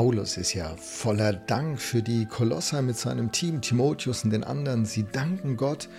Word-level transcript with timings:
Paulus 0.00 0.38
ist 0.38 0.54
ja 0.54 0.74
voller 0.78 1.34
Dank 1.34 1.78
für 1.78 2.02
die 2.02 2.24
Kolosser 2.24 2.80
mit 2.80 2.96
seinem 2.96 3.32
Team, 3.32 3.60
Timotheus 3.60 4.24
und 4.24 4.30
den 4.30 4.44
anderen. 4.44 4.86
Sie 4.86 5.04
danken 5.04 5.58
Gott 5.58 5.90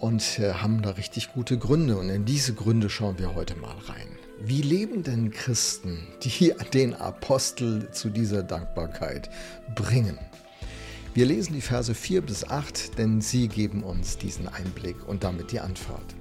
und 0.00 0.40
äh, 0.40 0.54
haben 0.54 0.82
da 0.82 0.90
richtig 0.90 1.32
gute 1.32 1.56
Gründe. 1.56 1.96
Und 1.96 2.08
in 2.08 2.24
diese 2.24 2.54
Gründe 2.54 2.90
schauen 2.90 3.20
wir 3.20 3.36
heute 3.36 3.54
mal 3.54 3.76
rein. 3.86 4.08
Wie 4.40 4.62
leben 4.62 5.04
denn 5.04 5.30
Christen, 5.30 6.08
die 6.24 6.52
den 6.74 6.92
Apostel 6.92 7.88
zu 7.92 8.10
dieser 8.10 8.42
Dankbarkeit 8.42 9.30
bringen? 9.76 10.18
Wir 11.14 11.26
lesen 11.26 11.52
die 11.52 11.60
Verse 11.60 11.94
4 11.94 12.22
bis 12.22 12.50
8, 12.50 12.98
denn 12.98 13.20
sie 13.20 13.46
geben 13.46 13.84
uns 13.84 14.18
diesen 14.18 14.48
Einblick 14.48 15.06
und 15.06 15.22
damit 15.22 15.52
die 15.52 15.60
Antwort. 15.60 16.16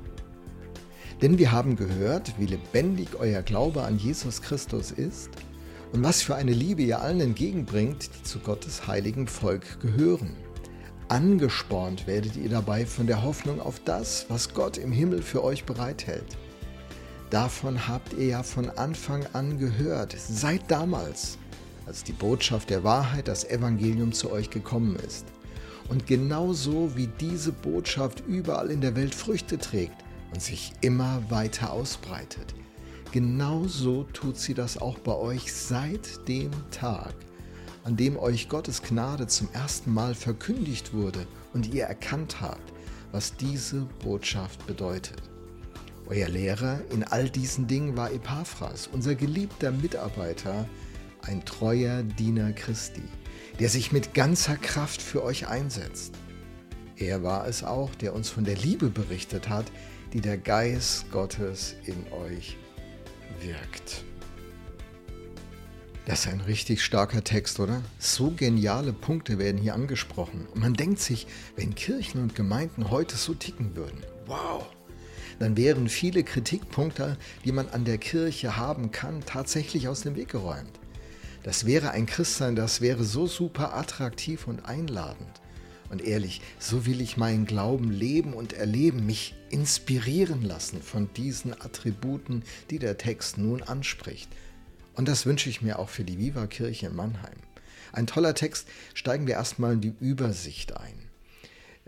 Denn 1.24 1.40
wir 1.40 1.52
haben 1.52 1.76
gehört, 1.76 2.36
wie 2.38 2.46
lebendig 2.46 3.16
euer 3.18 3.42
Glaube 3.42 3.82
an 3.82 3.98
Jesus 3.98 4.44
Christus 4.44 4.92
ist 4.92 5.32
und 5.92 6.04
was 6.04 6.22
für 6.22 6.36
eine 6.36 6.52
Liebe 6.52 6.84
ihr 6.84 7.02
allen 7.02 7.22
entgegenbringt, 7.22 8.10
die 8.16 8.24
zu 8.24 8.40
Gottes 8.40 8.88
heiligen 8.88 9.28
Volk 9.28 9.80
gehören. 9.82 10.36
Angespornt 11.08 12.06
werdet 12.06 12.36
ihr 12.36 12.50
dabei 12.50 12.86
von 12.86 13.08
der 13.08 13.24
Hoffnung 13.24 13.60
auf 13.60 13.82
das, 13.84 14.28
was 14.30 14.54
Gott 14.54 14.78
im 14.78 14.92
Himmel 14.92 15.24
für 15.24 15.44
euch 15.44 15.66
bereithält. 15.66 16.38
Davon 17.32 17.88
habt 17.88 18.14
ihr 18.14 18.26
ja 18.26 18.44
von 18.44 18.70
Anfang 18.70 19.26
an 19.34 19.58
gehört, 19.58 20.16
seit 20.18 20.70
damals, 20.70 21.38
als 21.88 22.04
die 22.04 22.12
Botschaft 22.12 22.70
der 22.70 22.84
Wahrheit, 22.84 23.28
das 23.28 23.44
Evangelium 23.44 24.12
zu 24.12 24.32
euch 24.32 24.52
gekommen 24.52 24.96
ist. 25.08 25.26
Und 25.90 26.06
genauso 26.06 26.96
wie 26.96 27.08
diese 27.20 27.52
Botschaft 27.52 28.24
überall 28.28 28.70
in 28.70 28.82
der 28.82 28.96
Welt 28.96 29.16
Früchte 29.16 29.58
trägt 29.58 30.04
und 30.32 30.42
sich 30.42 30.74
immer 30.82 31.24
weiter 31.30 31.72
ausbreitet, 31.72 32.54
genauso 33.12 34.04
tut 34.14 34.38
sie 34.38 34.54
das 34.54 34.78
auch 34.78 35.00
bei 35.00 35.16
euch 35.16 35.54
seit 35.54 36.28
dem 36.28 36.52
Tag, 36.72 37.14
an 37.84 37.98
dem 37.98 38.18
euch 38.18 38.50
Gottes 38.50 38.82
Gnade 38.82 39.28
zum 39.28 39.50
ersten 39.54 39.94
Mal 39.94 40.16
verkündigt 40.16 40.94
wurde 40.94 41.26
und 41.54 41.74
ihr 41.74 41.86
erkannt 41.86 42.42
habt, 42.42 42.74
was 43.12 43.36
diese 43.36 43.82
Botschaft 44.04 44.66
bedeutet. 44.68 45.22
Euer 46.08 46.28
Lehrer 46.28 46.82
in 46.92 47.04
all 47.04 47.30
diesen 47.30 47.68
Dingen 47.68 47.96
war 47.96 48.12
Epaphras, 48.12 48.90
unser 48.92 49.16
geliebter 49.16 49.72
Mitarbeiter, 49.72 50.68
ein 51.22 51.46
treuer 51.46 52.04
Diener 52.04 52.54
Christi, 52.54 53.04
der 53.60 53.70
sich 53.70 53.92
mit 53.92 54.14
ganzer 54.14 54.58
Kraft 54.58 55.02
für 55.02 55.24
euch 55.24 55.48
einsetzt. 55.48 56.14
Er 56.96 57.24
war 57.24 57.48
es 57.48 57.64
auch, 57.64 57.94
der 57.96 58.14
uns 58.14 58.30
von 58.30 58.44
der 58.44 58.56
Liebe 58.56 58.90
berichtet 58.90 59.50
hat, 59.50 59.72
die 60.14 60.22
der 60.22 60.38
Geist 60.38 61.12
Gottes 61.12 61.76
in 61.86 62.12
euch 62.12 62.58
wirkt. 63.42 64.04
Das 66.06 66.22
ist 66.22 66.28
ein 66.28 66.42
richtig 66.42 66.84
starker 66.84 67.24
Text, 67.24 67.60
oder? 67.60 67.84
So 68.00 68.32
geniale 68.32 68.94
Punkte 68.94 69.38
werden 69.38 69.62
hier 69.62 69.76
angesprochen. 69.76 70.48
Und 70.54 70.62
man 70.62 70.74
denkt 70.74 71.00
sich, 71.00 71.28
wenn 71.56 71.76
Kirchen 71.76 72.24
und 72.24 72.34
Gemeinden 72.34 72.90
heute 72.90 73.16
so 73.16 73.36
ticken 73.36 73.76
würden, 73.76 74.04
wow, 74.26 74.66
dann 75.38 75.56
wären 75.56 75.88
viele 75.88 76.24
Kritikpunkte, 76.24 77.16
die 77.46 77.52
man 77.52 77.70
an 77.70 77.86
der 77.86 78.00
Kirche 78.00 78.58
haben 78.58 78.90
kann, 78.92 79.22
tatsächlich 79.26 79.88
aus 79.88 80.02
dem 80.02 80.16
Weg 80.16 80.30
geräumt. 80.30 80.80
Das 81.44 81.66
wäre 81.66 81.92
ein 81.92 82.06
Christsein, 82.06 82.56
das 82.56 82.82
wäre 82.82 83.04
so 83.04 83.28
super 83.28 83.76
attraktiv 83.78 84.48
und 84.48 84.66
einladend. 84.66 85.42
Und 85.90 86.04
ehrlich, 86.04 86.42
so 86.60 86.86
will 86.86 87.02
ich 87.02 87.18
meinen 87.18 87.46
Glauben 87.46 87.92
leben 87.92 88.34
und 88.34 88.54
erleben, 88.54 89.06
mich 89.06 89.34
inspirieren 89.50 90.44
lassen 90.44 90.82
von 90.82 91.12
diesen 91.16 91.54
Attributen, 91.54 92.44
die 92.70 92.80
der 92.80 92.98
Text 92.98 93.38
nun 93.38 93.64
anspricht. 93.64 94.30
Und 94.94 95.08
das 95.08 95.26
wünsche 95.26 95.50
ich 95.50 95.62
mir 95.62 95.80
auch 95.80 95.90
für 95.90 96.04
die 96.04 96.20
Viva 96.20 96.46
Kirche 96.48 96.88
in 96.88 96.96
Mannheim. 96.96 97.38
Ein 97.92 98.06
toller 98.06 98.36
Text, 98.36 98.68
steigen 98.94 99.26
wir 99.26 99.36
erstmal 99.36 99.74
in 99.74 99.82
die 99.82 99.94
Übersicht 100.00 100.78
ein. 100.78 101.10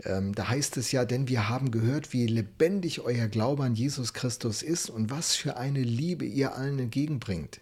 Ähm, 0.04 0.34
da 0.34 0.48
heißt 0.48 0.76
es 0.78 0.90
ja, 0.90 1.04
denn 1.04 1.28
wir 1.28 1.48
haben 1.48 1.70
gehört, 1.70 2.12
wie 2.12 2.26
lebendig 2.26 3.00
euer 3.00 3.28
Glaube 3.28 3.64
an 3.64 3.74
Jesus 3.74 4.14
Christus 4.14 4.62
ist 4.62 4.90
und 4.90 5.10
was 5.10 5.36
für 5.36 5.56
eine 5.56 5.82
Liebe 5.82 6.24
ihr 6.24 6.56
allen 6.56 6.78
entgegenbringt. 6.78 7.60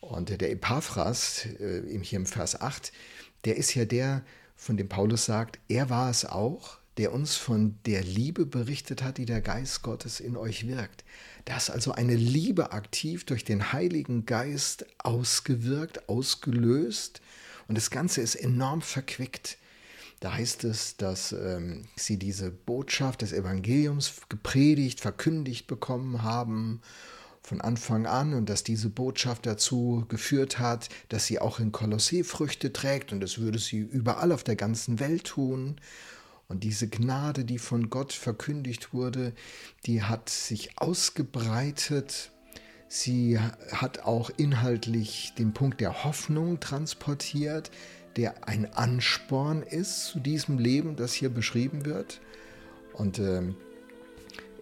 Und 0.00 0.40
der 0.40 0.50
Epaphras, 0.50 1.46
äh, 1.58 1.82
hier 2.02 2.18
im 2.18 2.26
Vers 2.26 2.60
8, 2.60 2.92
der 3.44 3.56
ist 3.56 3.74
ja 3.74 3.84
der, 3.84 4.22
von 4.62 4.76
dem 4.76 4.88
Paulus 4.88 5.24
sagt, 5.24 5.58
er 5.68 5.90
war 5.90 6.08
es 6.08 6.24
auch, 6.24 6.78
der 6.96 7.12
uns 7.12 7.36
von 7.36 7.78
der 7.84 8.04
Liebe 8.04 8.46
berichtet 8.46 9.02
hat, 9.02 9.18
die 9.18 9.24
der 9.24 9.40
Geist 9.40 9.82
Gottes 9.82 10.20
in 10.20 10.36
euch 10.36 10.68
wirkt. 10.68 11.04
Da 11.46 11.56
ist 11.56 11.70
also 11.70 11.90
eine 11.92 12.14
Liebe 12.14 12.70
aktiv 12.70 13.24
durch 13.24 13.44
den 13.44 13.72
Heiligen 13.72 14.24
Geist 14.24 14.86
ausgewirkt, 14.98 16.08
ausgelöst 16.08 17.20
und 17.66 17.76
das 17.76 17.90
Ganze 17.90 18.20
ist 18.20 18.36
enorm 18.36 18.82
verquickt. 18.82 19.58
Da 20.20 20.34
heißt 20.34 20.62
es, 20.62 20.96
dass 20.96 21.32
ähm, 21.32 21.88
sie 21.96 22.16
diese 22.16 22.52
Botschaft 22.52 23.22
des 23.22 23.32
Evangeliums 23.32 24.12
gepredigt, 24.28 25.00
verkündigt 25.00 25.66
bekommen 25.66 26.22
haben 26.22 26.82
von 27.42 27.60
Anfang 27.60 28.06
an 28.06 28.34
und 28.34 28.48
dass 28.48 28.62
diese 28.62 28.88
Botschaft 28.88 29.46
dazu 29.46 30.04
geführt 30.08 30.58
hat, 30.58 30.88
dass 31.08 31.26
sie 31.26 31.40
auch 31.40 31.58
in 31.58 31.72
Kolossee 31.72 32.22
Früchte 32.22 32.72
trägt 32.72 33.12
und 33.12 33.20
das 33.20 33.38
würde 33.38 33.58
sie 33.58 33.78
überall 33.78 34.32
auf 34.32 34.44
der 34.44 34.56
ganzen 34.56 35.00
Welt 35.00 35.24
tun. 35.24 35.76
Und 36.48 36.64
diese 36.64 36.86
Gnade, 36.86 37.44
die 37.44 37.58
von 37.58 37.88
Gott 37.88 38.12
verkündigt 38.12 38.92
wurde, 38.92 39.32
die 39.86 40.02
hat 40.02 40.28
sich 40.28 40.78
ausgebreitet. 40.78 42.30
Sie 42.88 43.38
hat 43.38 44.00
auch 44.00 44.30
inhaltlich 44.36 45.32
den 45.38 45.54
Punkt 45.54 45.80
der 45.80 46.04
Hoffnung 46.04 46.60
transportiert, 46.60 47.70
der 48.16 48.46
ein 48.46 48.70
Ansporn 48.74 49.62
ist 49.62 50.06
zu 50.06 50.20
diesem 50.20 50.58
Leben, 50.58 50.94
das 50.94 51.14
hier 51.14 51.30
beschrieben 51.30 51.86
wird. 51.86 52.20
Und 52.92 53.18
äh, 53.18 53.54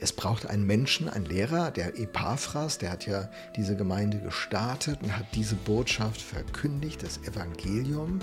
es 0.01 0.13
braucht 0.13 0.47
einen 0.47 0.67
Menschen, 0.67 1.09
einen 1.09 1.27
Lehrer, 1.27 1.71
der 1.71 1.99
Epaphras, 1.99 2.79
der 2.79 2.91
hat 2.91 3.07
ja 3.07 3.29
diese 3.57 3.77
Gemeinde 3.77 4.19
gestartet 4.19 4.99
und 5.03 5.17
hat 5.17 5.27
diese 5.35 5.55
Botschaft 5.55 6.21
verkündigt, 6.21 7.03
das 7.03 7.19
Evangelium. 7.19 8.19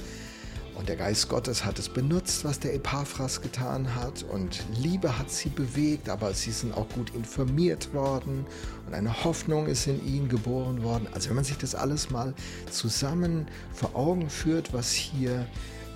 Und 0.73 0.89
der 0.89 0.95
Geist 0.95 1.27
Gottes 1.29 1.65
hat 1.65 1.79
es 1.79 1.89
benutzt, 1.89 2.45
was 2.45 2.59
der 2.59 2.73
Epaphras 2.75 3.41
getan 3.41 3.95
hat. 3.95 4.23
Und 4.23 4.63
Liebe 4.75 5.17
hat 5.17 5.31
sie 5.31 5.49
bewegt, 5.49 6.07
aber 6.07 6.33
sie 6.33 6.51
sind 6.51 6.75
auch 6.75 6.87
gut 6.89 7.15
informiert 7.15 7.93
worden. 7.93 8.45
Und 8.85 8.93
eine 8.93 9.23
Hoffnung 9.23 9.65
ist 9.65 9.87
in 9.87 10.05
ihnen 10.05 10.29
geboren 10.29 10.83
worden. 10.83 11.07
Also 11.13 11.29
wenn 11.29 11.35
man 11.35 11.45
sich 11.45 11.57
das 11.57 11.73
alles 11.73 12.11
mal 12.11 12.33
zusammen 12.69 13.47
vor 13.73 13.95
Augen 13.95 14.29
führt, 14.29 14.71
was 14.71 14.91
hier 14.91 15.47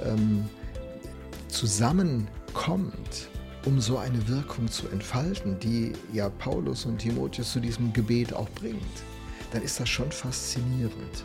ähm, 0.04 0.50
zusammenkommt, 1.48 3.30
um 3.66 3.80
so 3.80 3.98
eine 3.98 4.28
Wirkung 4.28 4.68
zu 4.68 4.88
entfalten, 4.90 5.60
die 5.60 5.94
ja 6.14 6.30
Paulus 6.30 6.86
und 6.86 7.00
Timotheus 7.00 7.52
zu 7.52 7.60
diesem 7.60 7.94
Gebet 7.94 8.34
auch 8.34 8.50
bringt, 8.52 8.82
dann 9.52 9.62
ist 9.62 9.80
das 9.80 9.90
schon 9.90 10.12
faszinierend. 10.12 11.24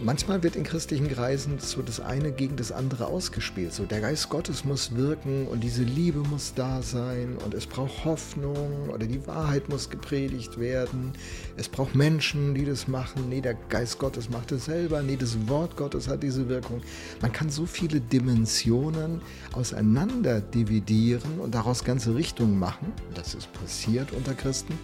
Manchmal 0.00 0.42
wird 0.42 0.56
in 0.56 0.64
christlichen 0.64 1.08
Kreisen 1.08 1.58
so 1.58 1.82
das 1.82 2.00
eine 2.00 2.32
gegen 2.32 2.56
das 2.56 2.72
andere 2.72 3.06
ausgespielt. 3.06 3.72
So 3.72 3.84
der 3.84 4.00
Geist 4.00 4.28
Gottes 4.28 4.64
muss 4.64 4.94
wirken 4.96 5.46
und 5.46 5.60
diese 5.60 5.82
Liebe 5.82 6.20
muss 6.20 6.54
da 6.54 6.82
sein 6.82 7.36
und 7.44 7.54
es 7.54 7.66
braucht 7.66 8.04
Hoffnung 8.04 8.88
oder 8.88 9.06
die 9.06 9.26
Wahrheit 9.26 9.68
muss 9.68 9.90
gepredigt 9.90 10.58
werden. 10.58 11.12
Es 11.56 11.68
braucht 11.68 11.94
Menschen, 11.94 12.54
die 12.54 12.64
das 12.64 12.88
machen. 12.88 13.28
Nee, 13.28 13.40
der 13.40 13.54
Geist 13.68 13.98
Gottes 13.98 14.30
macht 14.30 14.52
es 14.52 14.64
selber. 14.64 15.02
Nee, 15.02 15.16
das 15.16 15.48
Wort 15.48 15.76
Gottes 15.76 16.08
hat 16.08 16.22
diese 16.22 16.48
Wirkung. 16.48 16.82
Man 17.20 17.32
kann 17.32 17.50
so 17.50 17.66
viele 17.66 18.00
Dimensionen 18.00 19.20
auseinander 19.52 20.40
dividieren 20.40 21.38
und 21.38 21.54
daraus 21.54 21.84
ganze 21.84 22.14
Richtungen 22.14 22.58
machen. 22.58 22.92
Das 23.14 23.34
ist 23.34 23.52
passiert 23.52 24.12
unter 24.12 24.34
Christen. 24.34 24.78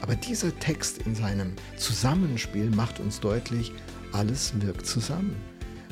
Aber 0.00 0.14
dieser 0.14 0.56
Text 0.58 0.98
in 1.06 1.14
seinem 1.14 1.52
Zusammenspiel 1.76 2.70
macht 2.70 3.00
uns 3.00 3.20
deutlich, 3.20 3.72
alles 4.18 4.52
wirkt 4.60 4.84
zusammen. 4.84 5.36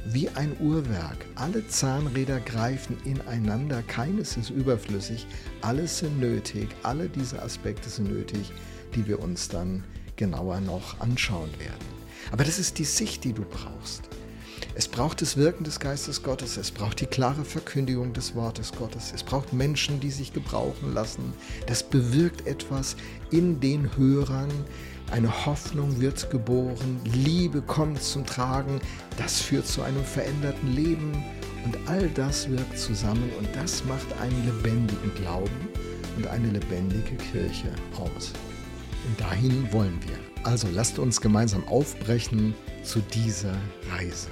Wie 0.06 0.28
ein 0.30 0.56
Uhrwerk. 0.58 1.26
Alle 1.36 1.66
Zahnräder 1.68 2.40
greifen 2.40 2.96
ineinander, 3.04 3.82
keines 3.82 4.36
ist 4.36 4.50
überflüssig, 4.50 5.28
alles 5.60 5.98
sind 5.98 6.18
nötig, 6.18 6.68
alle 6.82 7.08
diese 7.08 7.40
Aspekte 7.40 7.88
sind 7.88 8.10
nötig, 8.10 8.52
die 8.96 9.06
wir 9.06 9.20
uns 9.20 9.48
dann 9.48 9.84
genauer 10.16 10.60
noch 10.60 10.98
anschauen 10.98 11.50
werden. 11.60 11.86
Aber 12.32 12.42
das 12.42 12.58
ist 12.58 12.78
die 12.78 12.84
Sicht, 12.84 13.22
die 13.22 13.32
du 13.32 13.42
brauchst. 13.42 14.08
Es 14.78 14.88
braucht 14.88 15.22
das 15.22 15.38
Wirken 15.38 15.64
des 15.64 15.80
Geistes 15.80 16.22
Gottes, 16.22 16.58
es 16.58 16.70
braucht 16.70 17.00
die 17.00 17.06
klare 17.06 17.46
Verkündigung 17.46 18.12
des 18.12 18.34
Wortes 18.34 18.72
Gottes, 18.72 19.10
es 19.14 19.22
braucht 19.22 19.54
Menschen, 19.54 20.00
die 20.00 20.10
sich 20.10 20.34
gebrauchen 20.34 20.92
lassen. 20.92 21.32
Das 21.66 21.82
bewirkt 21.82 22.46
etwas 22.46 22.94
in 23.30 23.58
den 23.58 23.96
Hörern, 23.96 24.50
eine 25.10 25.46
Hoffnung 25.46 25.98
wird 25.98 26.30
geboren, 26.30 27.00
Liebe 27.06 27.62
kommt 27.62 28.02
zum 28.02 28.26
Tragen, 28.26 28.78
das 29.16 29.40
führt 29.40 29.66
zu 29.66 29.80
einem 29.80 30.04
veränderten 30.04 30.74
Leben 30.74 31.24
und 31.64 31.78
all 31.86 32.10
das 32.10 32.50
wirkt 32.50 32.78
zusammen 32.78 33.30
und 33.38 33.48
das 33.56 33.82
macht 33.86 34.12
einen 34.20 34.44
lebendigen 34.44 35.14
Glauben 35.14 35.68
und 36.18 36.26
eine 36.26 36.50
lebendige 36.50 37.16
Kirche 37.16 37.72
aus. 37.94 38.34
Und 39.08 39.18
dahin 39.18 39.72
wollen 39.72 39.98
wir. 40.06 40.18
Also 40.42 40.68
lasst 40.70 40.98
uns 40.98 41.18
gemeinsam 41.18 41.66
aufbrechen 41.66 42.54
zu 42.82 43.00
dieser 43.00 43.56
Reise. 43.90 44.28